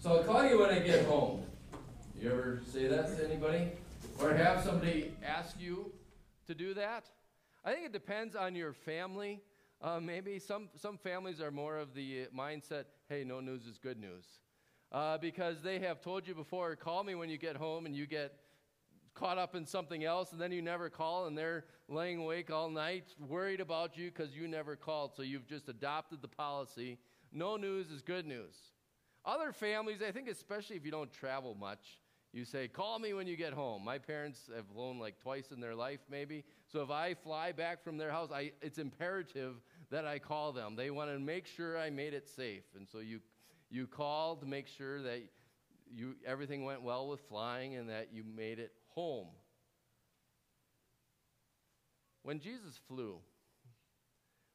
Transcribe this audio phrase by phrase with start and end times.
[0.00, 1.42] So I'll call you when I get home.
[2.20, 3.72] You ever say that to anybody?
[4.20, 5.92] Or have somebody ask you
[6.46, 7.04] to do that?
[7.64, 9.40] I think it depends on your family.
[9.82, 14.00] Uh, maybe some, some families are more of the mindset hey, no news is good
[14.00, 14.24] news.
[14.90, 18.06] Uh, because they have told you before, call me when you get home and you
[18.06, 18.32] get
[19.14, 22.68] caught up in something else and then you never call and they're laying awake all
[22.68, 25.12] night worried about you because you never called.
[25.16, 26.98] So you've just adopted the policy
[27.32, 28.56] no news is good news.
[29.26, 32.00] Other families, I think, especially if you don't travel much,
[32.32, 33.84] you say, Call me when you get home.
[33.84, 36.44] My parents have flown like twice in their life, maybe.
[36.68, 39.54] So if I fly back from their house, I, it's imperative
[39.90, 40.76] that I call them.
[40.76, 42.64] They want to make sure I made it safe.
[42.76, 43.20] And so you,
[43.68, 45.22] you call to make sure that
[45.92, 49.28] you, everything went well with flying and that you made it home.
[52.22, 53.18] When Jesus flew,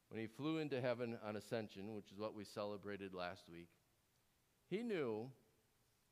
[0.09, 3.69] when he flew into heaven on ascension, which is what we celebrated last week,
[4.71, 5.29] he knew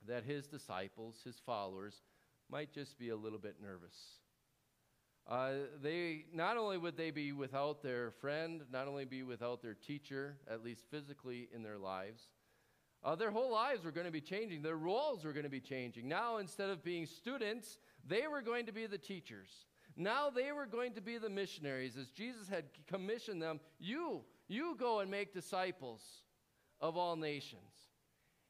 [0.08, 2.04] that his disciples, his followers,
[2.52, 3.96] might just be a little bit nervous.
[5.28, 9.76] Uh, they not only would they be without their friend, not only be without their
[9.76, 12.28] teacher, at least physically in their lives,
[13.04, 14.62] uh, their whole lives were going to be changing.
[14.62, 16.10] Their roles were going to be changing.
[16.10, 19.50] Now, instead of being students, they were going to be the teachers.
[19.96, 23.62] Now they were going to be the missionaries as Jesus had commissioned them.
[23.80, 26.02] You, you go and make disciples
[26.82, 27.89] of all nations.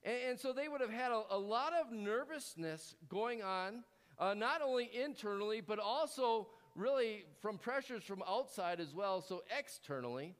[0.03, 3.83] And, and so they would have had a, a, lot of nervousness going on,
[4.17, 10.35] uh, not only internally, but also really from pressures from outside as well, so externally.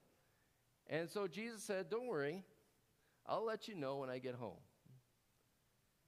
[0.88, 2.44] And so Jesus said, Don't worry,
[3.28, 4.58] I'll let you know when I get home.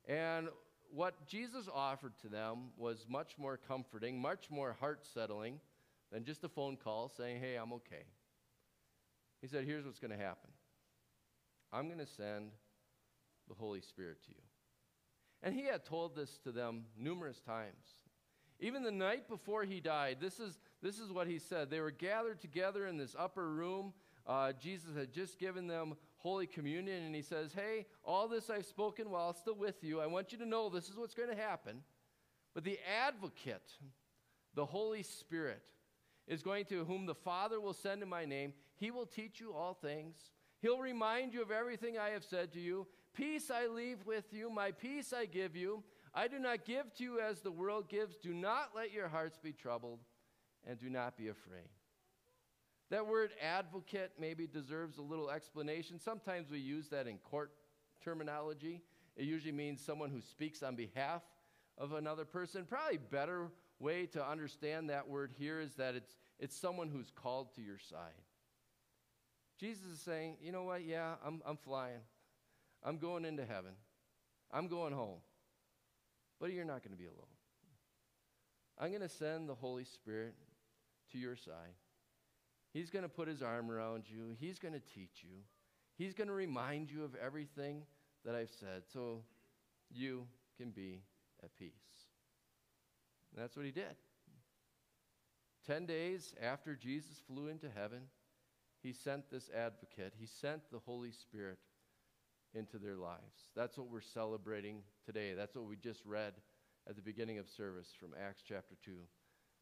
[0.07, 0.49] And
[0.89, 5.59] what Jesus offered to them was much more comforting, much more heart settling
[6.11, 8.05] than just a phone call saying, Hey, I'm okay.
[9.41, 10.49] He said, Here's what's going to happen
[11.71, 12.51] I'm going to send
[13.51, 14.43] the Holy Spirit to you.
[15.43, 18.05] And he had told this to them numerous times.
[18.59, 21.69] Even the night before he died, this is, this is what he said.
[21.69, 23.93] They were gathered together in this upper room.
[24.25, 28.67] Uh, Jesus had just given them Holy Communion, and he says, Hey, all this I've
[28.67, 29.99] spoken while still with you.
[29.99, 31.81] I want you to know this is what's going to happen.
[32.53, 33.71] But the advocate,
[34.53, 35.63] the Holy Spirit,
[36.27, 39.53] is going to, whom the Father will send in my name, he will teach you
[39.53, 40.17] all things.
[40.61, 42.85] He'll remind you of everything I have said to you.
[43.13, 45.83] Peace I leave with you, my peace I give you.
[46.13, 48.17] I do not give to you as the world gives.
[48.17, 49.99] Do not let your hearts be troubled,
[50.65, 51.69] and do not be afraid.
[52.89, 55.99] That word advocate maybe deserves a little explanation.
[55.99, 57.51] Sometimes we use that in court
[58.03, 58.81] terminology.
[59.15, 61.21] It usually means someone who speaks on behalf
[61.77, 62.65] of another person.
[62.65, 63.47] Probably better
[63.79, 67.79] way to understand that word here is that it's, it's someone who's called to your
[67.79, 68.21] side.
[69.57, 70.85] Jesus is saying, you know what?
[70.85, 72.01] Yeah, I'm, I'm flying.
[72.83, 73.71] I'm going into heaven.
[74.51, 75.19] I'm going home.
[76.39, 77.27] But you're not going to be alone.
[78.79, 80.33] I'm going to send the Holy Spirit
[81.11, 81.75] to your side.
[82.73, 84.35] He's going to put his arm around you.
[84.39, 85.43] He's going to teach you.
[85.97, 87.83] He's going to remind you of everything
[88.25, 89.23] that I've said so
[89.91, 90.25] you
[90.57, 91.01] can be
[91.43, 91.71] at peace.
[93.31, 93.95] And that's what he did.
[95.65, 98.03] Ten days after Jesus flew into heaven,
[98.81, 101.59] he sent this advocate, he sent the Holy Spirit
[102.53, 103.49] into their lives.
[103.55, 105.33] That's what we're celebrating today.
[105.33, 106.33] That's what we just read
[106.89, 108.91] at the beginning of service from Acts chapter 2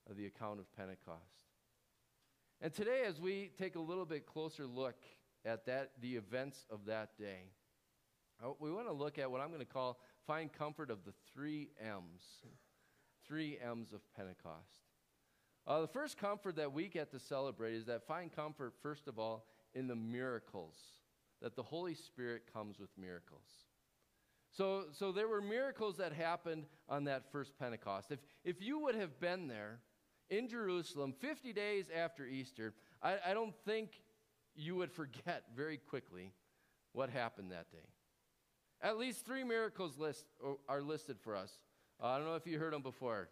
[0.10, 1.50] of the account of Pentecost.
[2.62, 4.96] And today, as we take a little bit closer look
[5.46, 7.52] at that, the events of that day,
[8.44, 11.14] uh, we want to look at what I'm going to call find comfort of the
[11.34, 12.22] three M's.
[13.26, 14.80] Three M's of Pentecost.
[15.68, 19.20] Uh, the first comfort that we get to celebrate is that find comfort, first of
[19.20, 19.46] all,
[19.76, 20.76] in the miracles,
[21.42, 23.48] that the Holy Spirit comes with miracles.
[24.52, 28.12] So, so there were miracles that happened on that first Pentecost.
[28.12, 29.80] If, if you would have been there,
[30.30, 33.90] in Jerusalem 50 days after Easter, I, I don't think
[34.56, 36.34] you would forget very quickly
[36.94, 37.88] what happened that day.
[38.81, 40.25] At least three miracles list,
[40.68, 41.52] are listed for us.
[42.02, 43.30] Uh, I don't know if you heard them before.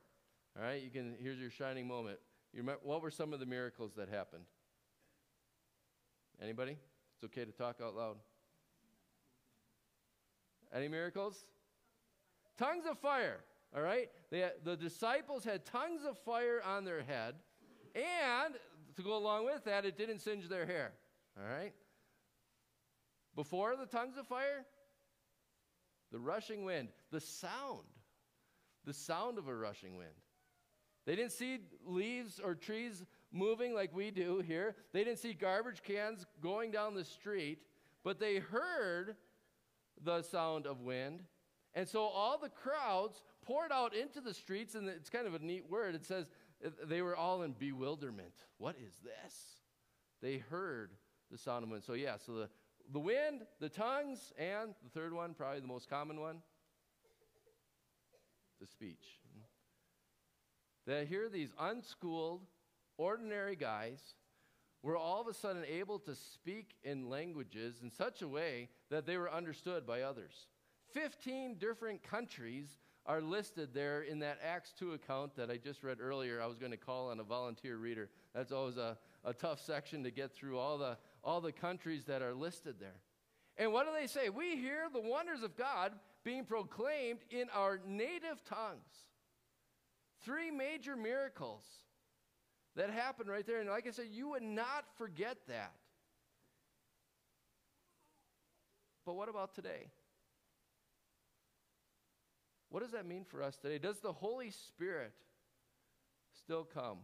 [0.57, 1.15] All right, you can.
[1.21, 2.19] Here's your shining moment.
[2.51, 4.43] You remember, what were some of the miracles that happened?
[6.41, 6.77] Anybody?
[7.17, 8.17] It's okay to talk out loud.
[10.71, 11.45] Any miracles?
[12.57, 13.39] Tongues of fire.
[13.75, 14.09] All right?
[14.29, 17.35] They, the disciples had tongues of fire on their head,
[17.95, 18.53] and
[18.95, 20.91] to go along with that, it didn't singe their hair.
[21.37, 21.73] All right?
[23.35, 24.65] Before the tongues of fire,
[26.11, 27.83] the rushing wind, the sound,
[28.85, 30.09] the sound of a rushing wind.
[31.05, 33.03] They didn't see leaves or trees
[33.37, 34.75] moving like we do here.
[34.93, 37.59] They didn't see garbage cans going down the street,
[38.03, 39.15] but they heard
[40.03, 41.23] the sound of wind.
[41.73, 45.39] And so all the crowds poured out into the streets, and it's kind of a
[45.39, 45.95] neat word.
[45.95, 46.25] It says
[46.65, 48.33] uh, they were all in bewilderment.
[48.57, 49.35] What is this?
[50.21, 50.91] They heard
[51.31, 51.83] the sound of wind.
[51.83, 52.49] So, yeah, so the,
[52.91, 56.41] the wind, the tongues, and the third one, probably the most common one,
[58.59, 59.19] the speech.
[59.33, 59.41] Hmm?
[60.87, 62.41] That here these unschooled,
[62.97, 64.15] ordinary guys
[64.83, 69.05] were all of a sudden able to speak in languages in such a way that
[69.05, 70.47] they were understood by others.
[70.93, 75.99] 15 different countries are listed there in that Acts 2 account that I just read
[76.01, 76.41] earlier.
[76.41, 78.09] I was going to call on a volunteer reader.
[78.35, 82.21] That's always a, a tough section to get through all the, all the countries that
[82.21, 82.99] are listed there.
[83.57, 84.29] And what do they say?
[84.29, 85.93] We hear the wonders of God
[86.23, 89.05] being proclaimed in our native tongues.
[90.23, 91.63] Three major miracles
[92.77, 93.59] that happened right there.
[93.59, 95.73] And like I said, you would not forget that.
[99.05, 99.89] But what about today?
[102.69, 103.77] What does that mean for us today?
[103.77, 105.13] Does the Holy Spirit
[106.43, 106.97] still come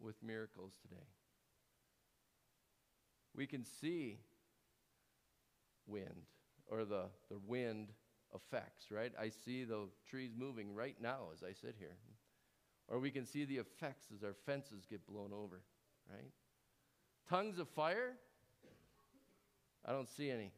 [0.00, 1.06] with miracles today?
[3.34, 4.18] We can see
[5.86, 6.26] wind
[6.66, 7.88] or the, the wind
[8.34, 9.12] effects, right?
[9.18, 11.96] I see the trees moving right now as I sit here.
[12.88, 15.62] Or we can see the effects as our fences get blown over,
[16.10, 16.30] right?
[17.28, 18.12] Tongues of fire?
[19.84, 20.52] I don't see any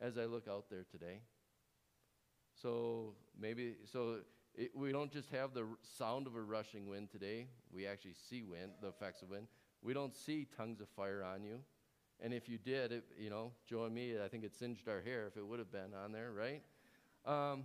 [0.00, 1.20] as I look out there today.
[2.60, 4.18] So maybe, so
[4.54, 5.66] it, we don't just have the
[5.98, 7.48] sound of a rushing wind today.
[7.72, 9.48] We actually see wind, the effects of wind.
[9.82, 11.60] We don't see tongues of fire on you.
[12.20, 15.00] And if you did, it, you know, Joe and me, I think it singed our
[15.00, 16.62] hair if it would have been on there, right?
[17.26, 17.64] Um,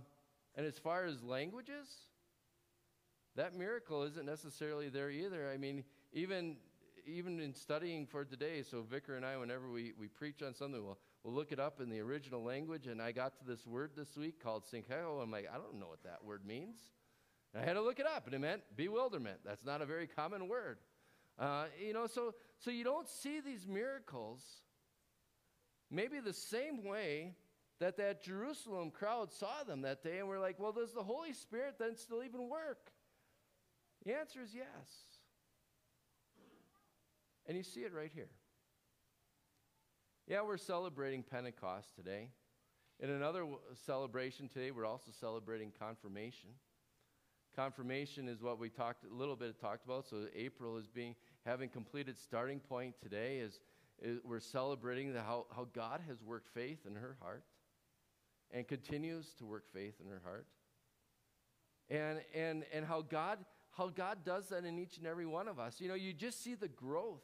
[0.56, 1.86] and as far as languages,
[3.40, 5.50] that miracle isn't necessarily there either.
[5.50, 5.82] I mean,
[6.12, 6.56] even
[7.06, 10.84] even in studying for today, so Vicar and I, whenever we, we preach on something,
[10.84, 12.86] we'll, we'll look it up in the original language.
[12.86, 15.22] And I got to this word this week called syncheo.
[15.22, 16.76] I'm like, I don't know what that word means.
[17.52, 19.38] And I had to look it up, and it meant bewilderment.
[19.44, 20.78] That's not a very common word.
[21.38, 24.42] Uh, you know, so, so you don't see these miracles
[25.90, 27.32] maybe the same way
[27.80, 31.32] that that Jerusalem crowd saw them that day, and we're like, well, does the Holy
[31.32, 32.92] Spirit then still even work?
[34.04, 34.64] The answer is yes.
[37.46, 38.30] And you see it right here.
[40.26, 42.28] Yeah, we're celebrating Pentecost today.
[43.00, 46.50] In another w- celebration today, we're also celebrating confirmation.
[47.56, 50.06] Confirmation is what we talked a little bit talked about.
[50.06, 53.60] So April is being having completed starting point today is,
[54.00, 57.42] is we're celebrating the, how, how God has worked faith in her heart
[58.52, 60.46] and continues to work faith in her heart.
[61.88, 63.38] And and and how God
[63.76, 65.80] how God does that in each and every one of us.
[65.80, 67.22] You know, you just see the growth.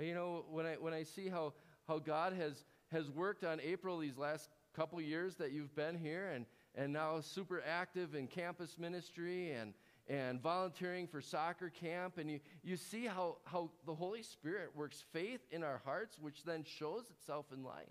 [0.00, 1.52] You know, when I, when I see how,
[1.86, 6.30] how God has, has worked on April these last couple years that you've been here
[6.30, 9.74] and, and now super active in campus ministry and,
[10.08, 15.04] and volunteering for soccer camp, and you, you see how, how the Holy Spirit works
[15.12, 17.86] faith in our hearts, which then shows itself in life.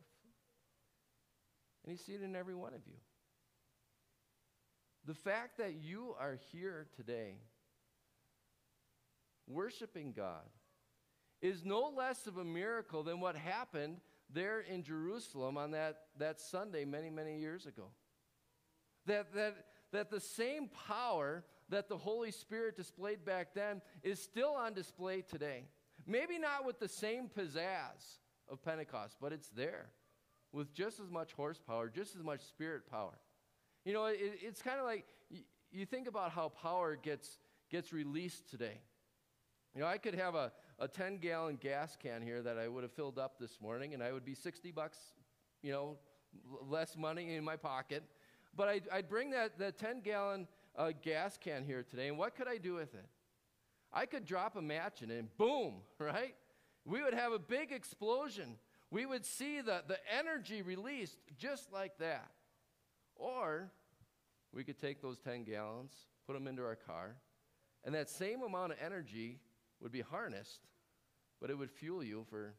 [1.84, 2.98] And you see it in every one of you.
[5.06, 7.38] The fact that you are here today
[9.48, 10.50] worshiping God
[11.42, 13.98] is no less of a miracle than what happened
[14.30, 17.88] there in Jerusalem on that, that Sunday many, many years ago.
[19.08, 24.54] That, that, that the same power that the Holy Spirit displayed back then is still
[24.54, 25.64] on display today.
[26.06, 29.90] Maybe not with the same pizzazz of Pentecost, but it's there
[30.52, 33.18] with just as much horsepower, just as much spirit power.
[33.86, 37.92] You know, it, it's kind of like you, you think about how power gets, gets
[37.92, 38.80] released today.
[39.74, 42.84] You know, I could have a, a 10 gallon gas can here that I would
[42.84, 44.98] have filled up this morning, and I would be 60 bucks,
[45.62, 45.98] you know,
[46.68, 48.04] less money in my pocket.
[48.56, 52.36] But I'd, I'd bring that, that 10 gallon uh, gas can here today, and what
[52.36, 53.06] could I do with it?
[53.94, 56.36] I could drop a match in it, and boom, right?
[56.86, 58.58] We would have a big explosion.
[58.90, 62.30] We would see the, the energy released just like that.
[63.22, 63.72] Or
[64.52, 65.94] we could take those 10 gallons,
[66.26, 67.16] put them into our car,
[67.84, 69.40] and that same amount of energy
[69.80, 70.62] would be harnessed,
[71.40, 72.56] but it would fuel you for,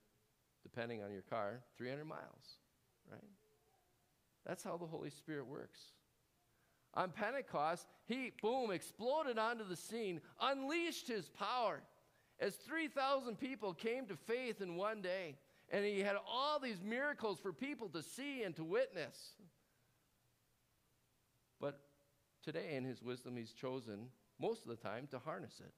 [0.63, 2.59] depending on your car, 300 miles,
[3.11, 3.21] right?
[4.47, 5.81] That's how the Holy Spirit works.
[6.95, 11.81] On Pentecost, he, boom, exploded onto the scene, unleashed his power
[12.39, 15.37] as 3,000 people came to faith in one day.
[15.71, 19.37] And he had all these miracles for people to see and to witness.
[21.63, 21.81] But
[22.45, 25.73] today, in his wisdom, he's chosen most of the time to harness it.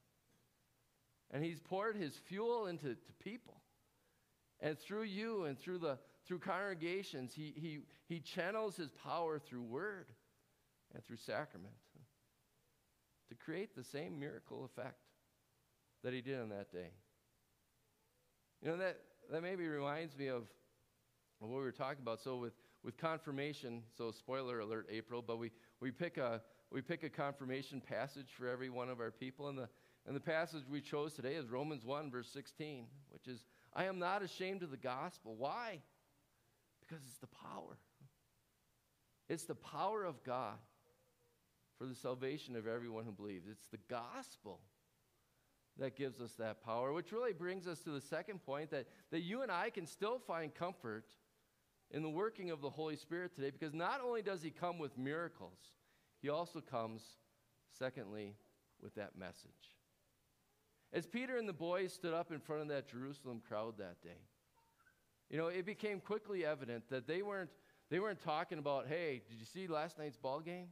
[1.31, 3.61] And he's poured his fuel into people.
[4.61, 7.33] And through you and through the, through congregations.
[7.35, 10.07] He, he, he channels his power through word
[10.95, 11.75] and through sacrament
[13.29, 14.99] to create the same miracle effect
[16.03, 16.91] that he did on that day.
[18.63, 19.01] You know, that,
[19.31, 20.43] that maybe reminds me of,
[21.43, 22.21] of what we were talking about.
[22.21, 25.51] So, with, with confirmation, so spoiler alert, April, but we,
[25.81, 26.41] we, pick a,
[26.71, 29.49] we pick a confirmation passage for every one of our people.
[29.49, 29.69] And the,
[30.07, 33.99] and the passage we chose today is Romans 1, verse 16, which is, I am
[33.99, 35.35] not ashamed of the gospel.
[35.37, 35.81] Why?
[36.81, 37.79] Because it's the power.
[39.29, 40.59] It's the power of God
[41.79, 43.47] for the salvation of everyone who believes.
[43.51, 44.61] It's the gospel
[45.79, 49.23] that gives us that power, which really brings us to the second point that, that
[49.23, 51.07] you and I can still find comfort
[51.95, 54.99] in the working of the Holy Spirit today because not only does he come with
[54.99, 55.59] miracles,
[56.21, 57.03] he also comes,
[57.79, 58.35] secondly,
[58.83, 59.71] with that message.
[60.93, 64.19] As Peter and the boys stood up in front of that Jerusalem crowd that day,
[65.31, 67.51] you know, it became quickly evident that they weren't,
[67.91, 70.69] they weren't talking about, hey, did you see last night's ball game?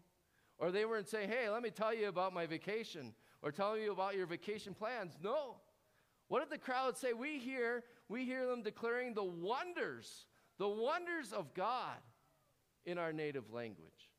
[0.59, 3.93] Or they weren't saying, hey, let me tell you about my vacation or telling you
[3.93, 5.17] about your vacation plans.
[5.23, 5.57] No.
[6.27, 7.13] What did the crowd say?
[7.13, 10.27] We hear, we hear them declaring the wonders,
[10.63, 11.99] the wonders of God
[12.87, 14.13] in our native language.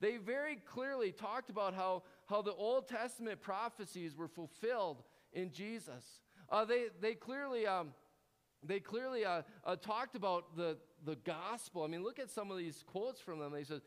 [0.00, 6.22] They very clearly talked about how, how the Old Testament prophecies were fulfilled in Jesus.
[6.50, 7.90] Uh, they, they clearly, um,
[8.64, 11.84] they clearly uh, uh, talked about the, the gospel.
[11.84, 13.52] I mean, look at some of these quotes from them.
[13.52, 13.82] They said,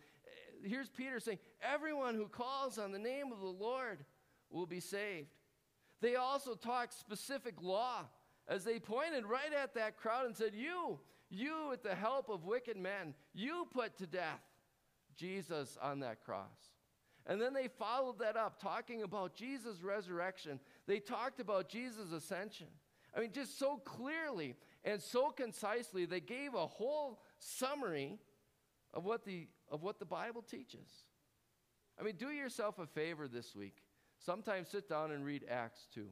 [0.63, 4.05] here's Peter saying, Everyone who calls on the name of the Lord
[4.49, 5.35] will be saved.
[5.99, 8.05] They also talked specific law
[8.47, 10.97] as they pointed right at that crowd and said, You,
[11.31, 14.41] you, with the help of wicked men, you put to death
[15.15, 16.75] Jesus on that cross.
[17.25, 20.59] And then they followed that up, talking about Jesus' resurrection.
[20.87, 22.67] They talked about Jesus' ascension.
[23.15, 28.17] I mean, just so clearly and so concisely, they gave a whole summary
[28.93, 30.89] of what the, of what the Bible teaches.
[31.99, 33.83] I mean, do yourself a favor this week.
[34.17, 36.07] Sometimes sit down and read Acts 2,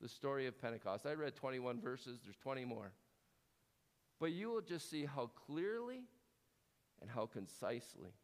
[0.00, 1.06] the story of Pentecost.
[1.06, 2.92] I read 21 verses, there's 20 more.
[4.18, 6.04] But you will just see how clearly
[7.00, 8.14] and how concisely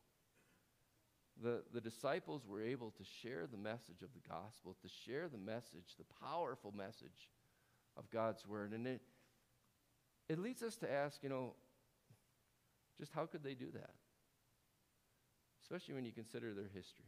[1.40, 5.38] the, the disciples were able to share the message of the gospel, to share the
[5.38, 7.30] message, the powerful message
[7.96, 8.72] of God's word.
[8.72, 9.00] And it,
[10.28, 11.54] it leads us to ask, you know,
[12.98, 13.90] just how could they do that?
[15.62, 17.06] Especially when you consider their history.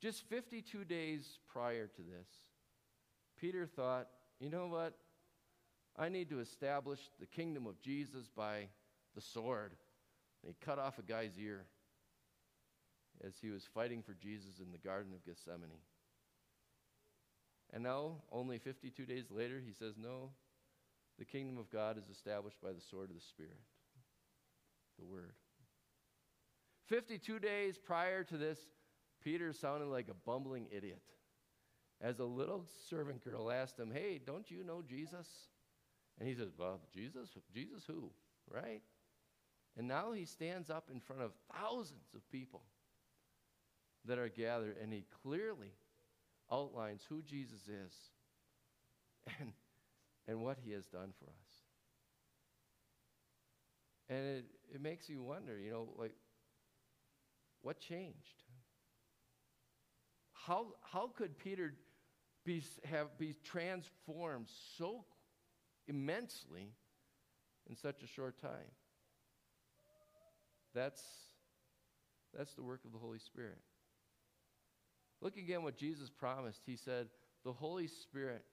[0.00, 2.28] Just 52 days prior to this,
[3.40, 4.08] Peter thought,
[4.38, 4.94] you know what?
[5.96, 8.68] I need to establish the kingdom of Jesus by
[9.14, 9.74] the sword.
[10.42, 11.66] And he cut off a guy's ear
[13.24, 15.70] as he was fighting for Jesus in the Garden of Gethsemane.
[17.72, 20.30] And now, only 52 days later, he says, No,
[21.18, 23.58] the kingdom of God is established by the sword of the Spirit
[24.98, 25.34] the word.
[26.86, 28.58] 52 days prior to this,
[29.22, 31.02] Peter sounded like a bumbling idiot.
[32.00, 35.26] As a little servant girl asked him, Hey, don't you know Jesus?
[36.18, 37.28] And he says, Well, Jesus?
[37.52, 38.10] Jesus who?
[38.50, 38.82] Right?
[39.76, 42.62] And now he stands up in front of thousands of people
[44.06, 45.72] that are gathered, and he clearly
[46.52, 47.92] outlines who Jesus is
[49.40, 49.52] and,
[50.28, 51.64] and what he has done for us.
[54.08, 54.44] And it,
[54.74, 56.12] it makes you wonder, you know, like,
[57.62, 58.44] what changed?
[60.32, 61.74] How, how could Peter
[62.44, 65.06] be, have, be transformed so
[65.88, 66.72] immensely
[67.68, 68.72] in such a short time?
[70.74, 71.02] That's,
[72.36, 73.58] that's the work of the Holy Spirit.
[75.20, 76.62] Look again what Jesus promised.
[76.66, 77.08] He said,
[77.44, 78.44] The Holy Spirit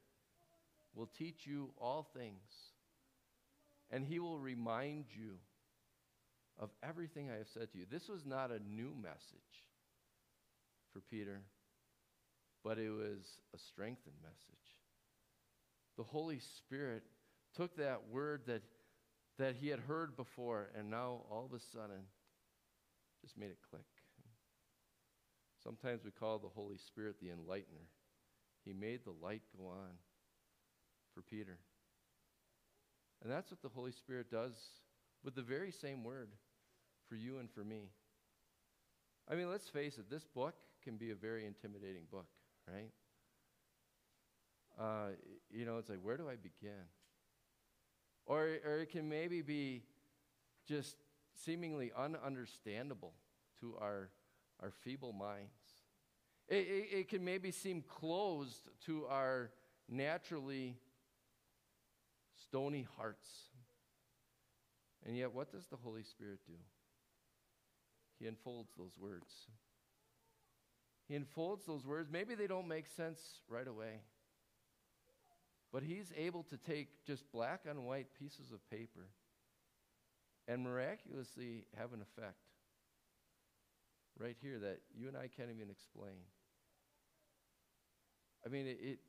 [0.93, 2.71] will teach you all things
[3.91, 5.33] and he will remind you
[6.57, 7.85] of everything I have said to you.
[7.89, 9.67] This was not a new message
[10.93, 11.41] for Peter,
[12.63, 14.37] but it was a strengthened message.
[15.97, 17.03] The Holy Spirit
[17.55, 18.61] took that word that,
[19.37, 22.03] that he had heard before, and now all of a sudden
[23.21, 23.85] just made it click.
[25.63, 27.85] Sometimes we call the Holy Spirit the enlightener.
[28.65, 29.89] He made the light go on
[31.13, 31.57] for Peter.
[33.21, 34.53] And that's what the Holy Spirit does
[35.23, 36.29] with the very same word
[37.07, 37.89] for you and for me.
[39.29, 42.25] I mean, let's face it, this book can be a very intimidating book,
[42.67, 42.89] right?
[44.79, 45.09] Uh,
[45.51, 46.81] you know, it's like, where do I begin?
[48.25, 49.83] Or, or it can maybe be
[50.67, 50.95] just
[51.33, 53.11] seemingly ununderstandable
[53.59, 54.09] to our,
[54.61, 55.51] our feeble minds.
[56.47, 59.51] It, it, it can maybe seem closed to our
[59.89, 60.77] naturally
[62.47, 63.27] stony hearts.
[65.05, 66.53] And yet, what does the Holy Spirit do?
[68.19, 69.31] He unfolds those words.
[71.07, 72.09] He unfolds those words.
[72.11, 74.01] Maybe they don't make sense right away.
[75.71, 79.07] But he's able to take just black and white pieces of paper
[80.47, 82.35] and miraculously have an effect
[84.19, 86.17] right here that you and I can't even explain.
[88.45, 88.99] I mean, it, it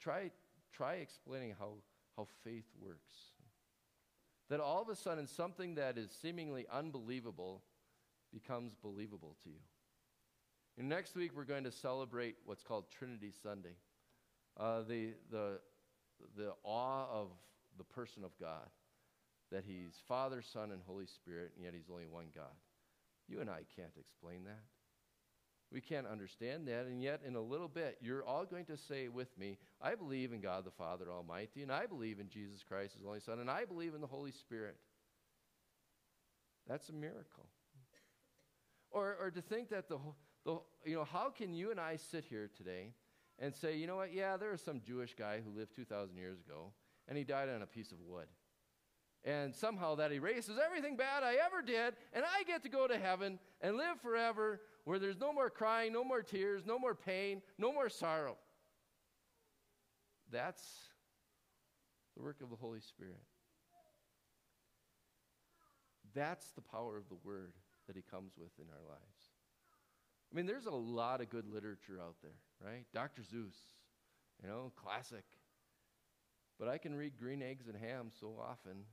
[0.00, 0.30] try
[0.72, 1.74] try explaining how
[2.16, 3.12] how faith works.
[4.48, 7.62] That all of a sudden something that is seemingly unbelievable
[8.32, 9.60] becomes believable to you.
[10.78, 13.76] And next week we're going to celebrate what's called Trinity Sunday.
[14.58, 15.58] Uh, the, the,
[16.36, 17.28] the awe of
[17.76, 18.68] the person of God,
[19.52, 22.54] that He's Father, Son, and Holy Spirit, and yet He's only one God.
[23.28, 24.62] You and I can't explain that.
[25.72, 29.08] We can't understand that, and yet in a little bit, you're all going to say
[29.08, 32.94] with me, I believe in God the Father Almighty, and I believe in Jesus Christ,
[32.94, 34.76] His only Son, and I believe in the Holy Spirit.
[36.68, 37.46] That's a miracle.
[38.90, 39.98] Or, or to think that the,
[40.44, 42.92] the, you know, how can you and I sit here today
[43.38, 46.38] and say, you know what, yeah, there is some Jewish guy who lived 2,000 years
[46.40, 46.72] ago,
[47.08, 48.26] and he died on a piece of wood.
[49.24, 52.96] And somehow that erases everything bad I ever did, and I get to go to
[52.96, 57.42] heaven and live forever where there's no more crying, no more tears, no more pain,
[57.58, 58.36] no more sorrow.
[60.30, 60.62] That's
[62.16, 63.22] the work of the Holy Spirit.
[66.14, 67.52] That's the power of the Word
[67.86, 69.35] that He comes with in our lives.
[70.32, 72.84] I mean, there's a lot of good literature out there, right?
[72.92, 73.22] Dr.
[73.22, 73.54] Seuss,
[74.42, 75.24] you know, classic.
[76.58, 78.84] But I can read Green Eggs and Ham so often,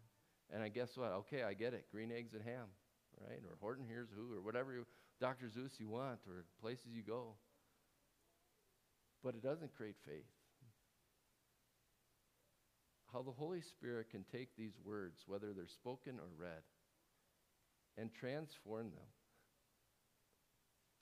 [0.54, 1.12] and I guess what?
[1.12, 1.86] Okay, I get it.
[1.92, 2.68] Green Eggs and Ham,
[3.28, 3.40] right?
[3.50, 4.74] Or Horton Hears Who, or whatever.
[4.74, 4.86] You,
[5.20, 5.48] Dr.
[5.48, 7.36] Seuss you want or places you go.
[9.24, 10.28] But it doesn't create faith.
[13.12, 16.64] How the Holy Spirit can take these words, whether they're spoken or read,
[17.98, 19.06] and transform them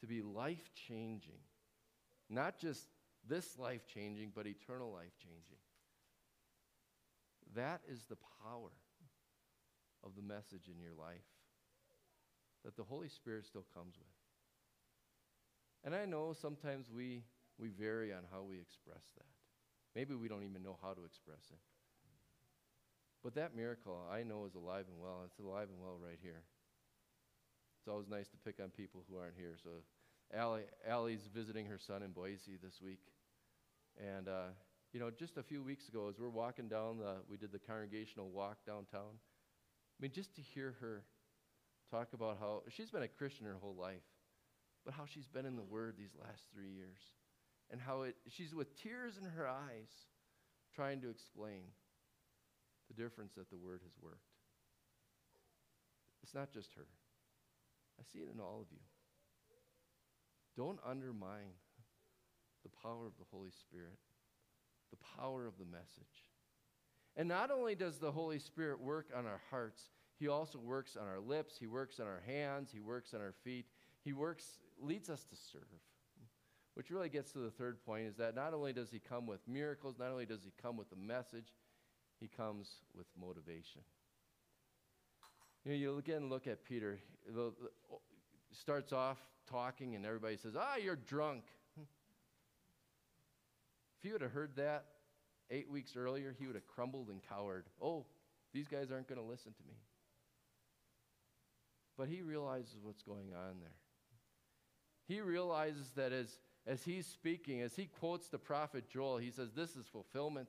[0.01, 1.39] to be life changing.
[2.29, 2.87] Not just
[3.27, 5.61] this life changing, but eternal life changing.
[7.55, 8.71] That is the power
[10.03, 11.27] of the message in your life
[12.63, 14.07] that the Holy Spirit still comes with.
[15.83, 17.23] And I know sometimes we,
[17.57, 19.25] we vary on how we express that.
[19.95, 21.59] Maybe we don't even know how to express it.
[23.23, 25.21] But that miracle, I know, is alive and well.
[25.25, 26.43] It's alive and well right here.
[27.81, 29.57] It's always nice to pick on people who aren't here.
[29.63, 29.69] So
[30.37, 32.99] Allie, Allie's visiting her son in Boise this week.
[33.97, 34.53] And, uh,
[34.93, 37.57] you know, just a few weeks ago, as we're walking down the, we did the
[37.57, 39.17] congregational walk downtown.
[39.17, 41.03] I mean, just to hear her
[41.89, 44.05] talk about how she's been a Christian her whole life,
[44.85, 46.99] but how she's been in the Word these last three years,
[47.71, 49.89] and how it, she's with tears in her eyes
[50.75, 51.63] trying to explain
[52.87, 54.29] the difference that the Word has worked.
[56.23, 56.85] It's not just her,
[57.99, 58.79] I see it in all of you.
[60.55, 61.55] Don't undermine
[62.63, 63.97] the power of the Holy Spirit,
[64.91, 66.27] the power of the message.
[67.15, 69.89] And not only does the Holy Spirit work on our hearts,
[70.21, 73.33] he also works on our lips, He works on our hands, He works on our
[73.43, 73.65] feet.
[74.03, 75.63] He works, leads us to serve.
[76.75, 79.39] Which really gets to the third point is that not only does He come with
[79.47, 81.55] miracles, not only does He come with a message,
[82.19, 83.81] He comes with motivation.
[85.65, 86.99] You know, you again look at Peter.
[88.51, 89.17] Starts off
[89.49, 91.43] talking, and everybody says, Ah, you're drunk.
[91.77, 91.83] If
[94.07, 94.85] he would have heard that
[95.51, 97.65] eight weeks earlier, he would have crumbled and cowered.
[97.79, 98.05] Oh,
[98.51, 99.75] these guys aren't going to listen to me.
[101.97, 103.75] But he realizes what's going on there.
[105.07, 109.49] He realizes that as, as he's speaking, as he quotes the prophet Joel, he says,
[109.55, 110.47] This is fulfillment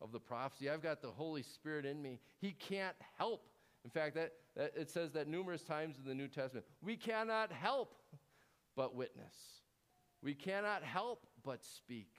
[0.00, 0.70] of the prophecy.
[0.70, 2.20] I've got the Holy Spirit in me.
[2.40, 3.48] He can't help.
[3.84, 6.66] In fact, that, that, it says that numerous times in the New Testament.
[6.80, 7.94] We cannot help
[8.76, 9.34] but witness.
[10.22, 12.10] We cannot help but speak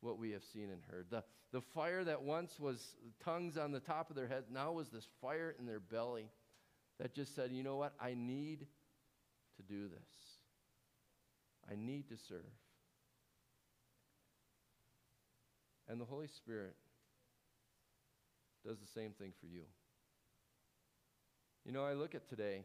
[0.00, 1.06] what we have seen and heard.
[1.10, 4.88] The, the fire that once was tongues on the top of their head now was
[4.88, 6.30] this fire in their belly
[6.98, 7.94] that just said, you know what?
[8.00, 8.66] I need
[9.56, 10.00] to do this.
[11.70, 12.40] I need to serve.
[15.88, 16.76] And the Holy Spirit
[18.66, 19.62] does the same thing for you.
[21.70, 22.64] You know, I look at today,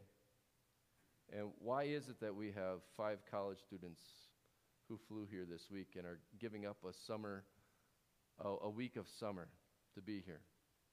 [1.32, 4.00] and why is it that we have five college students
[4.88, 7.44] who flew here this week and are giving up a summer,
[8.44, 9.46] a, a week of summer
[9.94, 10.40] to be here?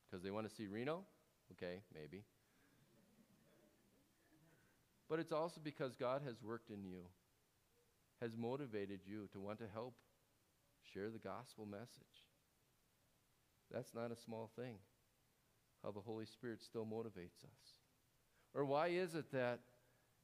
[0.06, 1.06] Because they want to see Reno?
[1.54, 2.22] Okay, maybe
[5.10, 7.06] but it's also because God has worked in you,
[8.22, 9.96] has motivated you to want to help
[10.94, 12.22] share the gospel message.
[13.72, 14.76] That's not a small thing.
[15.84, 17.83] how the Holy Spirit still motivates us.
[18.54, 19.60] Or why is it that,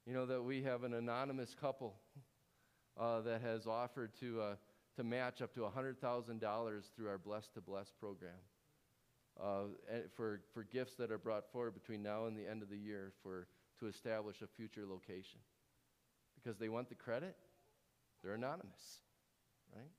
[0.05, 1.95] you know, that we have an anonymous couple
[2.99, 4.55] uh, that has offered to, uh,
[4.97, 8.31] to match up to $100,000 through our Blessed to Bless program
[9.41, 9.63] uh,
[10.15, 13.13] for, for gifts that are brought forward between now and the end of the year
[13.23, 13.47] for,
[13.79, 15.39] to establish a future location?
[16.35, 17.35] Because they want the credit?
[18.23, 18.99] They're anonymous,
[19.75, 19.91] right?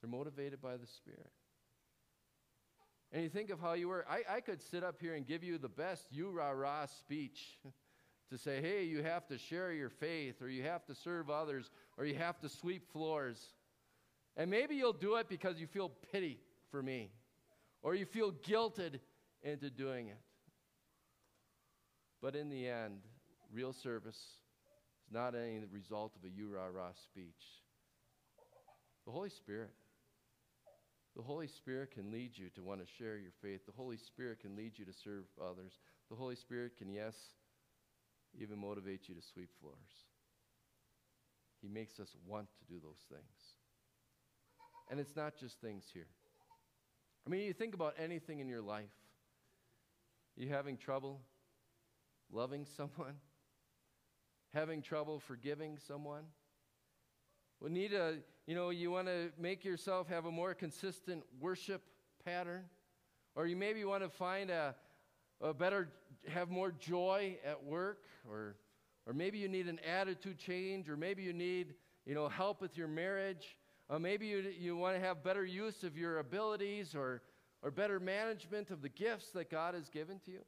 [0.00, 1.30] They're motivated by the Spirit.
[3.12, 4.04] And you think of how you were.
[4.08, 7.58] I, I could sit up here and give you the best you rah rah speech
[8.30, 11.70] to say, hey, you have to share your faith, or you have to serve others,
[11.96, 13.38] or you have to sweep floors.
[14.36, 16.38] And maybe you'll do it because you feel pity
[16.70, 17.10] for me,
[17.82, 19.00] or you feel guilted
[19.42, 20.20] into doing it.
[22.20, 23.00] But in the end,
[23.52, 24.16] real service
[25.06, 27.62] is not any result of a you rah rah speech.
[29.06, 29.70] The Holy Spirit.
[31.18, 33.66] The Holy Spirit can lead you to want to share your faith.
[33.66, 35.72] The Holy Spirit can lead you to serve others.
[36.10, 37.14] The Holy Spirit can, yes,
[38.40, 39.74] even motivate you to sweep floors.
[41.60, 43.56] He makes us want to do those things.
[44.92, 46.06] And it's not just things here.
[47.26, 48.84] I mean, you think about anything in your life.
[50.36, 51.20] You having trouble
[52.32, 53.16] loving someone?
[54.54, 56.26] Having trouble forgiving someone?
[57.60, 57.92] We need
[58.46, 61.82] you know, you want to make yourself have a more consistent worship
[62.24, 62.64] pattern,
[63.34, 64.74] or you maybe want to find a,
[65.40, 65.88] a better,
[66.28, 68.56] have more joy at work, or,
[69.06, 71.74] or maybe you need an attitude change, or maybe you need,
[72.06, 75.82] you know, help with your marriage, or maybe you, you want to have better use
[75.82, 77.22] of your abilities, or,
[77.62, 80.44] or better management of the gifts that God has given to you.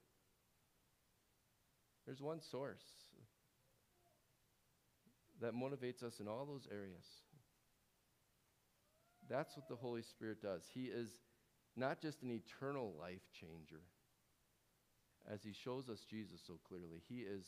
[2.06, 2.84] There's one source
[5.40, 7.04] that motivates us in all those areas.
[9.28, 10.62] That's what the Holy Spirit does.
[10.74, 11.08] He is
[11.76, 13.82] not just an eternal life changer,
[15.30, 17.44] as he shows us Jesus so clearly, he is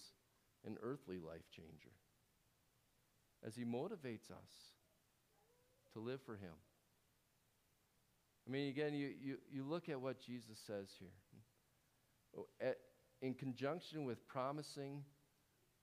[0.64, 1.90] an earthly life changer.
[3.44, 4.52] As he motivates us
[5.94, 6.54] to live for him.
[8.46, 12.44] I mean, again, you, you, you look at what Jesus says here.
[12.60, 12.76] At,
[13.20, 15.02] in conjunction with promising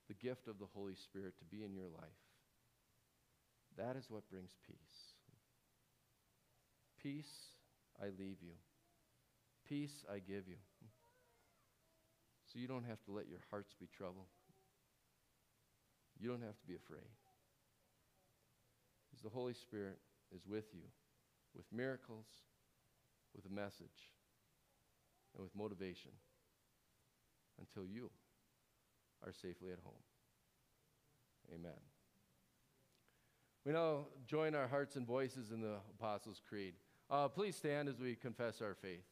[0.09, 2.19] the gift of the Holy Spirit to be in your life.
[3.77, 5.13] That is what brings peace.
[7.01, 7.31] Peace
[8.01, 8.57] I leave you,
[9.67, 10.59] peace I give you.
[12.51, 14.25] So you don't have to let your hearts be troubled.
[16.19, 17.07] You don't have to be afraid.
[19.05, 19.99] Because the Holy Spirit
[20.35, 20.89] is with you
[21.55, 22.25] with miracles,
[23.35, 24.13] with a message,
[25.33, 26.11] and with motivation
[27.59, 28.09] until you
[29.25, 29.93] are safely at home.
[31.53, 31.71] Amen.
[33.65, 36.75] We now join our hearts and voices in the Apostles' Creed.
[37.09, 39.03] Uh, please stand as we confess our faith.